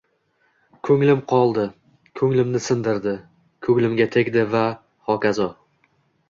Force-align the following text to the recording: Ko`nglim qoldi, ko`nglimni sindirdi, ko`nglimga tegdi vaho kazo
Ko`nglim 0.87 1.19
qoldi, 1.33 1.65
ko`nglimni 2.21 2.61
sindirdi, 2.69 3.13
ko`nglimga 3.69 4.09
tegdi 4.17 4.47
vaho 4.57 5.19
kazo 5.29 5.49